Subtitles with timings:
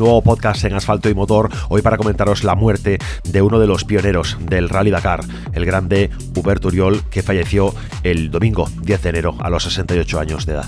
[0.00, 3.84] nuevo podcast en asfalto y motor, hoy para comentaros la muerte de uno de los
[3.84, 5.20] pioneros del Rally Dakar,
[5.52, 10.46] el grande Hubert Uriol, que falleció el domingo 10 de enero a los 68 años
[10.46, 10.66] de edad.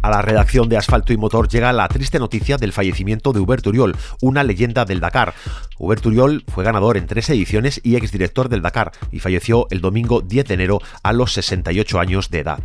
[0.00, 3.66] A la redacción de Asfalto y Motor llega la triste noticia del fallecimiento de Hubert
[3.66, 5.34] Uriol, una leyenda del Dakar.
[5.78, 10.20] Hubert Uriol fue ganador en tres ediciones y exdirector del Dakar y falleció el domingo
[10.20, 12.58] 10 de enero a los 68 años de edad.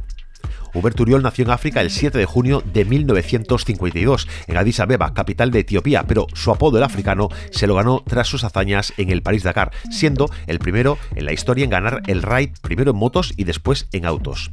[0.74, 5.52] Hubert Uriol nació en África el 7 de junio de 1952, en Addis Abeba, capital
[5.52, 9.21] de Etiopía, pero su apodo el africano se lo ganó tras sus hazañas en el
[9.21, 13.46] París-Dakar, siendo el primero en la historia en ganar el ride primero en motos y
[13.46, 14.52] después en autos.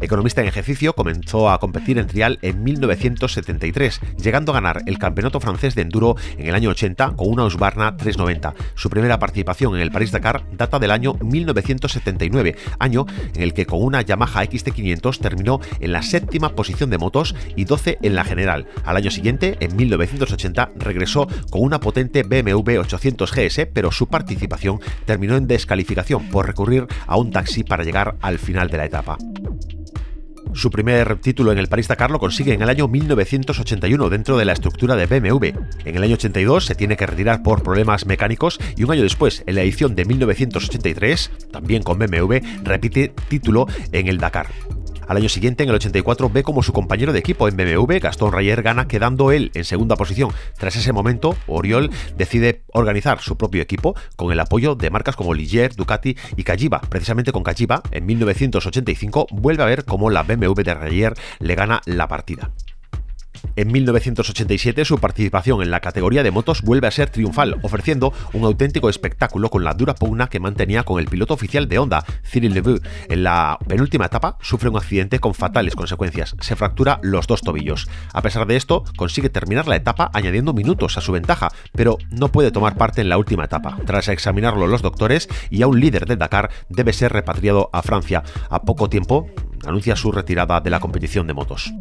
[0.00, 5.40] Economista en ejercicio, comenzó a competir en trial en 1973, llegando a ganar el campeonato
[5.40, 8.54] francés de enduro en el año 80 con una Husqvarna 390.
[8.74, 13.82] Su primera participación en el París-Dakar data del año 1979, año en el que con
[13.82, 18.66] una Yamaha XT500 terminó en la séptima posición de motos y 12 en la general.
[18.84, 24.80] Al año siguiente, en 1980, regresó con una potente BMW 800 GS, pero su participación
[25.04, 29.18] terminó en descalificación por recurrir a un taxi para llegar al final de la etapa.
[30.56, 34.54] Su primer título en el París-Dakar lo consigue en el año 1981 dentro de la
[34.54, 35.48] estructura de BMW.
[35.84, 39.44] En el año 82 se tiene que retirar por problemas mecánicos y un año después,
[39.46, 44.46] en la edición de 1983, también con BMW, repite título en el Dakar.
[45.08, 48.32] Al año siguiente, en el 84, ve como su compañero de equipo en BMW, Gastón
[48.32, 50.30] Rayer, gana quedando él en segunda posición.
[50.58, 55.32] Tras ese momento, Oriol decide organizar su propio equipo con el apoyo de marcas como
[55.32, 56.80] Ligier, Ducati y Cajiba.
[56.80, 61.82] Precisamente con Cajiba, en 1985, vuelve a ver cómo la BMW de Rayer le gana
[61.86, 62.50] la partida.
[63.56, 68.44] En 1987 su participación en la categoría de motos vuelve a ser triunfal, ofreciendo un
[68.44, 72.54] auténtico espectáculo con la dura pugna que mantenía con el piloto oficial de Honda, Cyril
[72.54, 72.80] Neveu.
[73.08, 77.88] En la penúltima etapa sufre un accidente con fatales consecuencias, se fractura los dos tobillos.
[78.12, 82.28] A pesar de esto, consigue terminar la etapa añadiendo minutos a su ventaja, pero no
[82.28, 83.78] puede tomar parte en la última etapa.
[83.86, 88.22] Tras examinarlo los doctores y a un líder de Dakar debe ser repatriado a Francia.
[88.50, 89.26] A poco tiempo
[89.66, 91.72] anuncia su retirada de la competición de motos.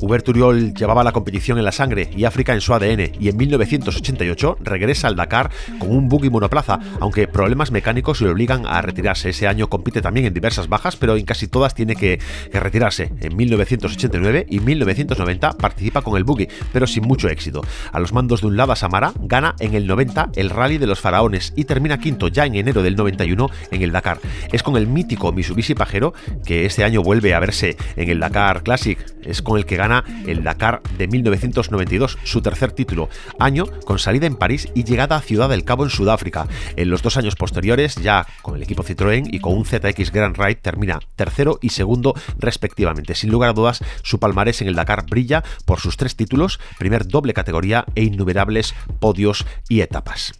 [0.00, 3.36] Hubert Uriol llevaba la competición en la sangre y África en su ADN y en
[3.36, 9.30] 1988 regresa al Dakar con un buggy monoplaza, aunque problemas mecánicos le obligan a retirarse.
[9.30, 12.20] Ese año compite también en diversas bajas, pero en casi todas tiene que,
[12.52, 13.10] retirarse.
[13.20, 17.62] En 1989 y 1990 participa con el buggy, pero sin mucho éxito.
[17.92, 21.00] A los mandos de un Lada Samara gana en el 90 el Rally de los
[21.00, 24.18] Faraones y termina quinto ya en enero del 91 en el Dakar.
[24.52, 26.12] Es con el mítico Mitsubishi Pajero
[26.44, 28.98] que este año vuelve a verse en el Dakar Classic.
[29.22, 29.85] Es con el que gana
[30.26, 33.08] el Dakar de 1992, su tercer título,
[33.38, 36.46] año con salida en París y llegada a Ciudad del Cabo en Sudáfrica.
[36.76, 40.36] En los dos años posteriores, ya con el equipo Citroën y con un ZX Grand
[40.36, 43.14] Ride, termina tercero y segundo respectivamente.
[43.14, 47.06] Sin lugar a dudas, su palmarés en el Dakar brilla por sus tres títulos, primer
[47.06, 50.32] doble categoría e innumerables podios y etapas.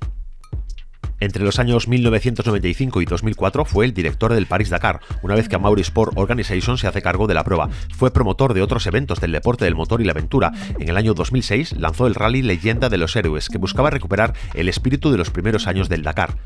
[1.18, 5.80] Entre los años 1995 y 2004 fue el director del Paris-Dakar, una vez que Mauri
[5.82, 7.70] Sport Organization se hace cargo de la prueba.
[7.96, 10.52] Fue promotor de otros eventos del deporte del motor y la aventura.
[10.78, 14.68] En el año 2006 lanzó el rally Leyenda de los Héroes, que buscaba recuperar el
[14.68, 16.36] espíritu de los primeros años del Dakar.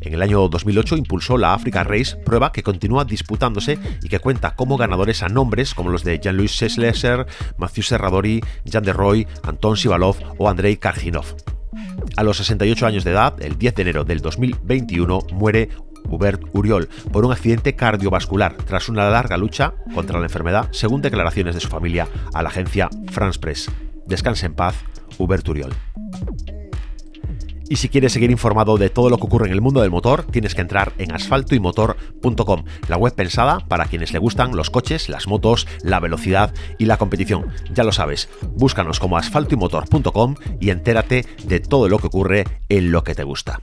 [0.00, 4.54] En el año 2008 impulsó la Africa Race, prueba que continúa disputándose y que cuenta
[4.54, 7.26] como ganadores a nombres como los de Jean-Louis Sesleser,
[7.58, 11.34] Mathieu Serradori, Jan de Roy, Anton Sivalov o Andrei Karginov.
[12.16, 15.68] A los 68 años de edad, el 10 de enero del 2021, muere
[16.08, 21.54] Hubert Uriol por un accidente cardiovascular tras una larga lucha contra la enfermedad, según declaraciones
[21.54, 23.70] de su familia a la agencia France Press.
[24.06, 24.76] Descanse en paz,
[25.18, 25.72] Hubert Uriol.
[27.68, 30.24] Y si quieres seguir informado de todo lo que ocurre en el mundo del motor,
[30.24, 35.26] tienes que entrar en asfaltoymotor.com, la web pensada para quienes le gustan los coches, las
[35.26, 37.46] motos, la velocidad y la competición.
[37.72, 43.04] Ya lo sabes, búscanos como asfaltoymotor.com y entérate de todo lo que ocurre en lo
[43.04, 43.60] que te gusta.